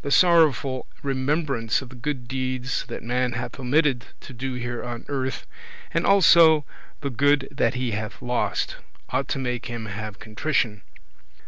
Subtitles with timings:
[0.00, 5.04] The sorrowful remembrance of the good deeds that man hath omitted to do here on
[5.08, 5.46] earth,
[5.92, 6.64] and also
[7.02, 8.76] the good that he hath lost,
[9.10, 10.76] ought to make him have contrition;
[11.36, 11.44] 5.